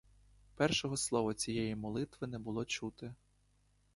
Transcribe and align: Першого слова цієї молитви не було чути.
Першого 0.55 0.97
слова 0.97 1.33
цієї 1.33 1.75
молитви 1.75 2.27
не 2.27 2.39
було 2.39 2.65
чути. 2.65 3.13